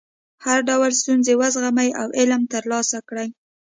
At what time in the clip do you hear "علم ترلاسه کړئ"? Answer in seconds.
2.19-3.27